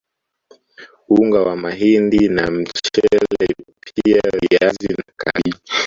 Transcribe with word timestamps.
Unga 1.19 1.41
wa 1.41 1.55
mahindi 1.55 2.29
na 2.29 2.51
mchele 2.51 3.53
pia 3.79 4.21
viazi 4.41 4.87
na 4.87 5.03
kabichi 5.17 5.73